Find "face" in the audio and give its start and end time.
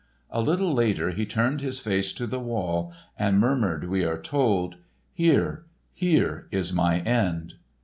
1.79-2.11